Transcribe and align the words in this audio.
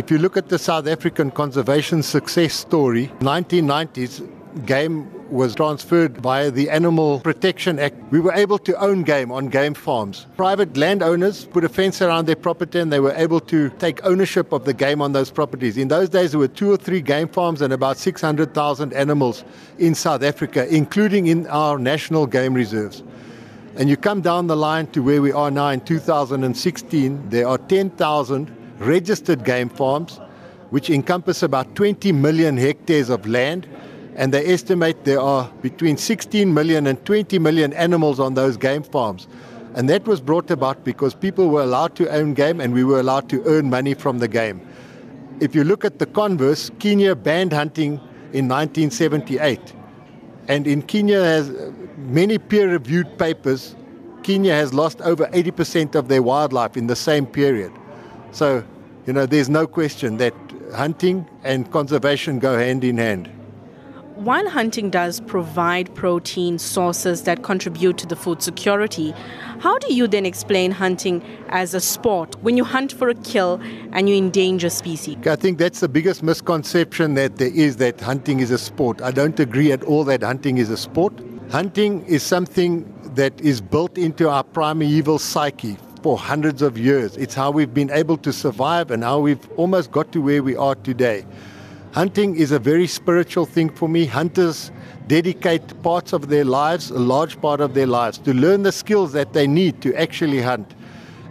If 0.00 0.10
you 0.10 0.16
look 0.16 0.38
at 0.38 0.48
the 0.48 0.58
South 0.58 0.86
African 0.86 1.30
conservation 1.30 2.02
success 2.02 2.54
story, 2.54 3.12
1990s 3.18 4.26
game 4.64 5.10
was 5.30 5.54
transferred 5.54 6.16
via 6.16 6.50
the 6.50 6.70
Animal 6.70 7.20
Protection 7.20 7.78
Act. 7.78 7.96
We 8.10 8.18
were 8.18 8.32
able 8.32 8.56
to 8.60 8.74
own 8.80 9.02
game 9.02 9.30
on 9.30 9.48
game 9.48 9.74
farms. 9.74 10.26
Private 10.38 10.74
landowners 10.74 11.44
put 11.44 11.64
a 11.64 11.68
fence 11.68 12.00
around 12.00 12.24
their 12.24 12.34
property 12.34 12.78
and 12.78 12.90
they 12.90 12.98
were 12.98 13.12
able 13.12 13.40
to 13.40 13.68
take 13.78 14.02
ownership 14.02 14.52
of 14.52 14.64
the 14.64 14.72
game 14.72 15.02
on 15.02 15.12
those 15.12 15.30
properties. 15.30 15.76
In 15.76 15.88
those 15.88 16.08
days, 16.08 16.30
there 16.30 16.40
were 16.40 16.48
two 16.48 16.72
or 16.72 16.78
three 16.78 17.02
game 17.02 17.28
farms 17.28 17.60
and 17.60 17.70
about 17.70 17.98
600,000 17.98 18.94
animals 18.94 19.44
in 19.76 19.94
South 19.94 20.22
Africa, 20.22 20.66
including 20.74 21.26
in 21.26 21.46
our 21.48 21.78
national 21.78 22.26
game 22.26 22.54
reserves. 22.54 23.02
And 23.76 23.90
you 23.90 23.98
come 23.98 24.22
down 24.22 24.46
the 24.46 24.56
line 24.56 24.86
to 24.92 25.02
where 25.02 25.20
we 25.20 25.30
are 25.30 25.50
now 25.50 25.68
in 25.68 25.82
2016, 25.82 27.28
there 27.28 27.46
are 27.46 27.58
10,000 27.58 28.56
registered 28.80 29.44
game 29.44 29.68
farms, 29.68 30.20
which 30.70 30.90
encompass 30.90 31.42
about 31.42 31.74
20 31.74 32.12
million 32.12 32.56
hectares 32.56 33.10
of 33.10 33.26
land 33.26 33.68
and 34.16 34.34
they 34.34 34.46
estimate 34.52 35.04
there 35.04 35.20
are 35.20 35.50
between 35.62 35.96
16 35.96 36.52
million 36.52 36.86
and 36.86 37.04
20 37.06 37.38
million 37.38 37.72
animals 37.72 38.20
on 38.20 38.34
those 38.34 38.56
game 38.56 38.82
farms. 38.82 39.28
And 39.74 39.88
that 39.88 40.06
was 40.06 40.20
brought 40.20 40.50
about 40.50 40.84
because 40.84 41.14
people 41.14 41.48
were 41.48 41.62
allowed 41.62 41.94
to 41.96 42.10
own 42.10 42.34
game 42.34 42.60
and 42.60 42.74
we 42.74 42.82
were 42.82 43.00
allowed 43.00 43.28
to 43.30 43.42
earn 43.46 43.70
money 43.70 43.94
from 43.94 44.18
the 44.18 44.28
game. 44.28 44.60
If 45.40 45.54
you 45.54 45.64
look 45.64 45.84
at 45.84 45.98
the 45.98 46.06
converse, 46.06 46.70
Kenya 46.80 47.14
banned 47.14 47.52
hunting 47.52 47.92
in 48.32 48.48
1978. 48.48 49.72
And 50.48 50.66
in 50.66 50.82
Kenya 50.82 51.22
has 51.22 51.48
uh, 51.48 51.72
many 51.96 52.36
peer-reviewed 52.36 53.16
papers, 53.16 53.76
Kenya 54.22 54.52
has 54.52 54.74
lost 54.74 55.00
over 55.02 55.26
80% 55.28 55.94
of 55.94 56.08
their 56.08 56.22
wildlife 56.22 56.76
in 56.76 56.88
the 56.88 56.96
same 56.96 57.24
period. 57.24 57.72
So, 58.32 58.64
you 59.06 59.12
know, 59.12 59.26
there's 59.26 59.48
no 59.48 59.66
question 59.66 60.18
that 60.18 60.34
hunting 60.74 61.26
and 61.44 61.70
conservation 61.70 62.38
go 62.38 62.56
hand 62.58 62.84
in 62.84 62.98
hand 62.98 63.30
while 64.20 64.50
hunting 64.50 64.90
does 64.90 65.18
provide 65.20 65.94
protein 65.94 66.58
sources 66.58 67.22
that 67.22 67.42
contribute 67.42 67.96
to 67.96 68.06
the 68.06 68.14
food 68.14 68.42
security, 68.42 69.14
how 69.60 69.78
do 69.78 69.94
you 69.94 70.06
then 70.06 70.26
explain 70.26 70.70
hunting 70.70 71.22
as 71.48 71.72
a 71.72 71.80
sport 71.80 72.36
when 72.42 72.58
you 72.58 72.64
hunt 72.64 72.92
for 72.92 73.08
a 73.08 73.14
kill 73.14 73.58
and 73.92 74.10
you 74.10 74.14
endanger 74.14 74.68
species? 74.68 75.16
I 75.26 75.36
think 75.36 75.56
that's 75.56 75.80
the 75.80 75.88
biggest 75.88 76.22
misconception 76.22 77.14
that 77.14 77.36
there 77.36 77.50
is 77.52 77.78
that 77.78 77.98
hunting 77.98 78.40
is 78.40 78.50
a 78.50 78.58
sport. 78.58 79.00
I 79.00 79.10
don't 79.10 79.40
agree 79.40 79.72
at 79.72 79.82
all 79.84 80.04
that 80.04 80.22
hunting 80.22 80.58
is 80.58 80.68
a 80.68 80.76
sport. 80.76 81.14
Hunting 81.50 82.04
is 82.04 82.22
something 82.22 82.84
that 83.14 83.40
is 83.40 83.62
built 83.62 83.96
into 83.96 84.28
our 84.28 84.44
primeval 84.44 85.18
psyche 85.18 85.78
for 86.02 86.18
hundreds 86.18 86.62
of 86.62 86.78
years. 86.78 87.16
It's 87.16 87.34
how 87.34 87.50
we've 87.50 87.72
been 87.72 87.90
able 87.90 88.16
to 88.18 88.32
survive 88.32 88.90
and 88.90 89.04
how 89.04 89.20
we've 89.20 89.50
almost 89.56 89.92
got 89.92 90.12
to 90.12 90.20
where 90.20 90.42
we 90.42 90.56
are 90.56 90.74
today. 90.74 91.26
Hunting 91.92 92.36
is 92.36 92.52
a 92.52 92.58
very 92.58 92.86
spiritual 92.86 93.46
thing 93.46 93.68
for 93.68 93.88
me. 93.88 94.06
Hunters 94.06 94.70
dedicate 95.08 95.82
parts 95.82 96.12
of 96.12 96.28
their 96.28 96.44
lives, 96.44 96.90
a 96.90 96.98
large 96.98 97.40
part 97.40 97.60
of 97.60 97.74
their 97.74 97.86
lives, 97.86 98.18
to 98.18 98.32
learn 98.32 98.62
the 98.62 98.72
skills 98.72 99.12
that 99.12 99.32
they 99.32 99.46
need 99.46 99.82
to 99.82 99.94
actually 99.96 100.40
hunt. 100.40 100.72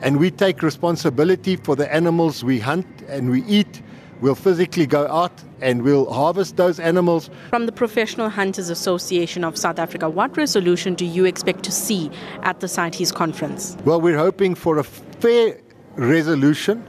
And 0.01 0.19
we 0.19 0.31
take 0.31 0.61
responsibility 0.61 1.55
for 1.55 1.75
the 1.75 1.93
animals 1.93 2.43
we 2.43 2.59
hunt 2.59 2.85
and 3.07 3.29
we 3.29 3.43
eat. 3.45 3.81
We'll 4.21 4.35
physically 4.35 4.85
go 4.85 5.07
out 5.07 5.31
and 5.61 5.81
we'll 5.81 6.11
harvest 6.11 6.57
those 6.57 6.79
animals. 6.79 7.29
From 7.49 7.65
the 7.65 7.71
Professional 7.71 8.29
Hunters 8.29 8.69
Association 8.69 9.43
of 9.43 9.57
South 9.57 9.79
Africa, 9.79 10.09
what 10.09 10.35
resolution 10.35 10.93
do 10.93 11.05
you 11.05 11.25
expect 11.25 11.63
to 11.63 11.71
see 11.71 12.11
at 12.43 12.59
the 12.59 12.67
CITES 12.67 13.11
conference? 13.11 13.77
Well, 13.85 14.01
we're 14.01 14.17
hoping 14.17 14.55
for 14.55 14.77
a 14.77 14.83
fair 14.83 15.59
resolution 15.95 16.85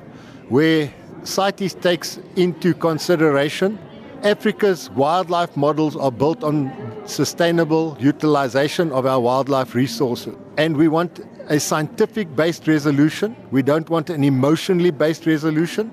where 0.48 0.92
CITES 1.24 1.74
takes 1.74 2.18
into 2.36 2.74
consideration 2.74 3.78
Africa's 4.22 4.90
wildlife 4.90 5.56
models 5.56 5.96
are 5.96 6.12
built 6.12 6.44
on 6.44 6.70
sustainable 7.06 7.96
utilization 7.98 8.92
of 8.92 9.06
our 9.06 9.18
wildlife 9.18 9.74
resources. 9.74 10.36
And 10.58 10.76
we 10.76 10.88
want 10.88 11.20
a 11.48 11.58
scientific 11.58 12.36
based 12.36 12.68
resolution. 12.68 13.34
We 13.50 13.62
don't 13.62 13.88
want 13.88 14.10
an 14.10 14.22
emotionally 14.22 14.90
based 14.90 15.24
resolution. 15.24 15.90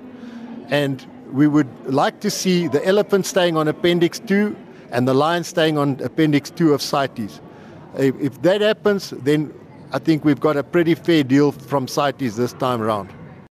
And 0.68 1.06
we 1.32 1.46
would 1.46 1.68
like 1.86 2.20
to 2.20 2.30
see 2.30 2.68
the 2.68 2.86
elephant 2.86 3.26
staying 3.26 3.56
on 3.56 3.68
Appendix 3.68 4.18
2 4.20 4.56
and 4.90 5.06
the 5.06 5.14
lion 5.14 5.44
staying 5.44 5.76
on 5.76 6.00
Appendix 6.00 6.50
2 6.50 6.72
of 6.72 6.80
CITES. 6.80 7.40
If 7.96 8.40
that 8.42 8.60
happens, 8.60 9.10
then 9.10 9.52
I 9.92 9.98
think 9.98 10.24
we've 10.24 10.40
got 10.40 10.56
a 10.56 10.62
pretty 10.62 10.94
fair 10.94 11.22
deal 11.24 11.52
from 11.52 11.88
CITES 11.88 12.36
this 12.36 12.52
time 12.54 12.80
around. 12.80 13.10